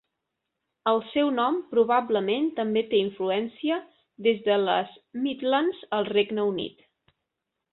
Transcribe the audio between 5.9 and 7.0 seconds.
al Regne Unit.